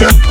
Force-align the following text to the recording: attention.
attention. 0.00 0.27